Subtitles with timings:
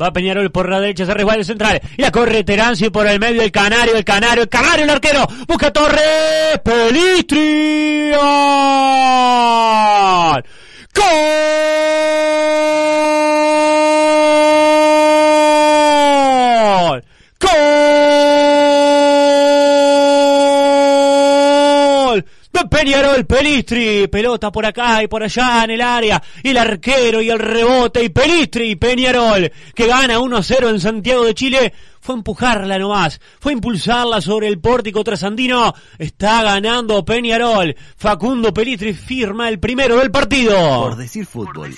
[0.00, 1.80] Va Peñarol por la derecha, se el central.
[1.96, 5.26] Y la corre Teranzi por el medio, el Canario, el Canario, el Canario, el arquero.
[5.46, 6.60] Busca Torres.
[6.64, 8.12] Pelistri.
[22.52, 27.22] De Peñarol, Pelistri, pelota por acá y por allá en el área, y el arquero
[27.22, 32.16] y el rebote, y Pelistri y Peñarol, que gana 1-0 en Santiago de Chile, fue
[32.16, 39.60] empujarla nomás, fue impulsarla sobre el pórtico trasandino, está ganando Peñarol, Facundo Pelistri firma el
[39.60, 40.56] primero del partido.
[40.82, 41.72] Por decir fútbol.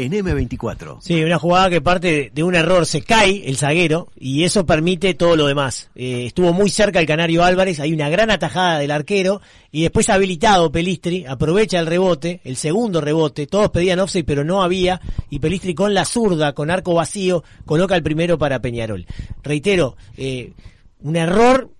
[0.00, 0.98] En M24.
[1.02, 5.12] Sí, una jugada que parte de un error, se cae el zaguero y eso permite
[5.12, 5.90] todo lo demás.
[5.94, 10.08] Eh, estuvo muy cerca el Canario Álvarez, hay una gran atajada del arquero y después
[10.08, 15.38] habilitado Pelistri, aprovecha el rebote, el segundo rebote, todos pedían offside pero no había y
[15.38, 19.06] Pelistri con la zurda, con arco vacío, coloca el primero para Peñarol.
[19.42, 20.54] Reitero, eh,
[21.00, 21.70] un error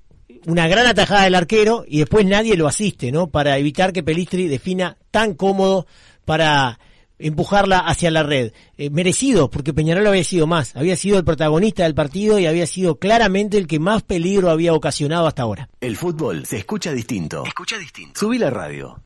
[0.47, 3.29] una gran atajada del arquero y después nadie lo asiste, ¿no?
[3.29, 5.87] Para evitar que Pelistri defina tan cómodo
[6.25, 6.79] para
[7.21, 8.53] empujarla hacia la red.
[8.77, 12.67] Eh, merecido, porque Peñarol había sido más, había sido el protagonista del partido y había
[12.67, 15.69] sido claramente el que más peligro había ocasionado hasta ahora.
[15.81, 17.45] El fútbol se escucha distinto.
[17.47, 18.19] Escucha distinto.
[18.19, 19.03] Subí la radio.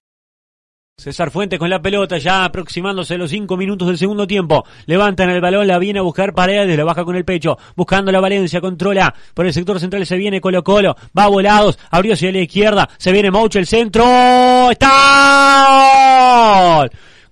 [0.96, 4.64] César Fuentes con la pelota, ya aproximándose los cinco minutos del segundo tiempo.
[4.86, 8.20] Levantan el balón, la viene a buscar Paredes, la baja con el pecho, buscando la
[8.20, 9.12] Valencia, controla.
[9.34, 13.10] Por el sector central se viene Colo Colo, va volados, abrió hacia la izquierda, se
[13.10, 14.70] viene Mouche el centro.
[14.70, 15.64] ¡Está!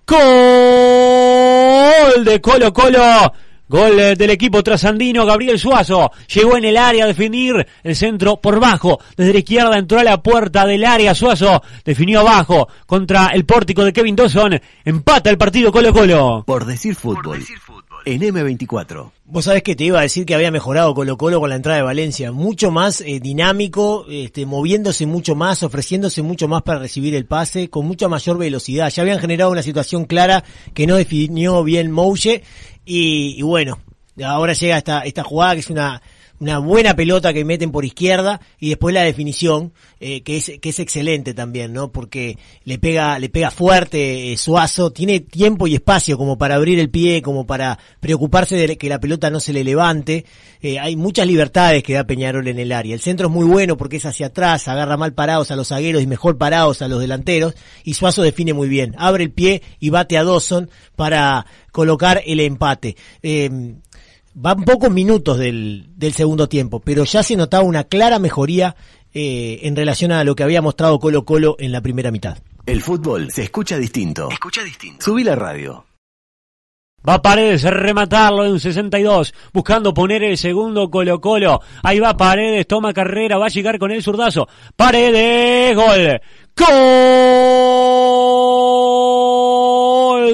[0.06, 0.18] Gol
[2.24, 3.32] de Colo Colo.
[3.68, 6.10] Gol del equipo trasandino, Gabriel Suazo.
[6.34, 9.00] Llegó en el área a definir el centro por bajo.
[9.16, 11.14] Desde la izquierda entró a la puerta del área.
[11.14, 14.60] Suazo definió abajo contra el pórtico de Kevin Dawson.
[14.84, 16.42] Empata el partido Colo Colo.
[16.46, 17.42] Por decir fútbol.
[18.04, 19.10] En M24.
[19.32, 21.78] Vos sabés que te iba a decir que había mejorado Colo Colo con la entrada
[21.78, 27.14] de Valencia, mucho más eh, dinámico, este, moviéndose mucho más, ofreciéndose mucho más para recibir
[27.14, 28.90] el pase, con mucha mayor velocidad.
[28.90, 30.44] Ya habían generado una situación clara
[30.74, 32.42] que no definió bien Mouche
[32.84, 33.78] y, y bueno,
[34.22, 36.02] ahora llega esta, esta jugada que es una,
[36.42, 40.70] una buena pelota que meten por izquierda y después la definición eh, que es que
[40.70, 44.90] es excelente también no porque le pega le pega fuerte eh, Suazo.
[44.90, 48.98] Tiene tiempo y espacio como para abrir el pie como para preocuparse de que la
[48.98, 50.24] pelota no se le levante.
[50.60, 52.94] Eh, hay muchas libertades que da Peñarol en el área.
[52.94, 56.02] El centro es muy bueno porque es hacia atrás agarra mal parados a los zagueros
[56.02, 57.54] y mejor parados a los delanteros.
[57.84, 58.96] Y Suazo define muy bien.
[58.98, 62.96] Abre el pie y bate a Dawson para colocar el empate
[64.34, 68.76] van pocos minutos del, del segundo tiempo, pero ya se notaba una clara mejoría
[69.14, 72.38] eh, en relación a lo que había mostrado Colo Colo en la primera mitad.
[72.64, 74.30] El fútbol se escucha distinto.
[74.30, 75.04] Escucha distinto.
[75.04, 75.84] Subí la radio.
[77.06, 81.60] Va Paredes a rematarlo en 62, buscando poner el segundo Colo Colo.
[81.82, 84.48] Ahí va Paredes, toma carrera, va a llegar con el zurdazo.
[84.76, 86.20] Paredes, gol.
[86.56, 87.21] Gol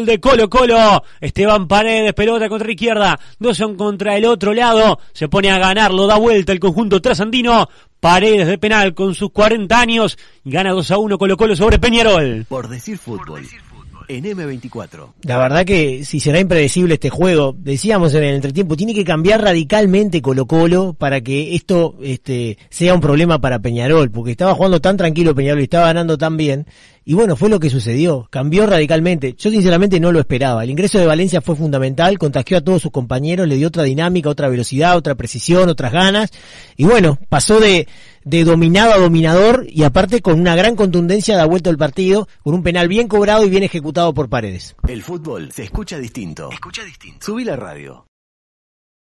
[0.09, 1.05] de Colo Colo.
[1.21, 3.21] Esteban Paredes, pelota contra izquierda.
[3.39, 4.99] Dawson contra el otro lado.
[5.13, 7.69] Se pone a ganar, lo da vuelta el conjunto trasandino.
[8.01, 10.19] Paredes de penal con sus 40 años.
[10.45, 12.47] Gana 2 a 1 Colo Colo sobre Peñarol.
[12.49, 13.47] Por decir fútbol.
[14.09, 15.13] En M24.
[15.25, 19.43] La verdad que si será impredecible este juego, decíamos en el entretiempo, tiene que cambiar
[19.43, 24.81] radicalmente Colo Colo para que esto este, sea un problema para Peñarol, porque estaba jugando
[24.81, 26.67] tan tranquilo Peñarol y estaba ganando tan bien.
[27.09, 29.33] Y bueno, fue lo que sucedió, cambió radicalmente.
[29.33, 30.63] Yo sinceramente no lo esperaba.
[30.63, 34.29] El ingreso de Valencia fue fundamental, contagió a todos sus compañeros, le dio otra dinámica,
[34.29, 36.31] otra velocidad, otra precisión, otras ganas.
[36.77, 37.89] Y bueno, pasó de,
[38.25, 42.53] de dominado a dominador y aparte con una gran contundencia da vuelta el partido, con
[42.53, 44.77] un penal bien cobrado y bien ejecutado por Paredes.
[44.87, 46.51] El fútbol se escucha distinto.
[46.53, 47.25] Escucha distinto.
[47.25, 48.08] Subí la radio.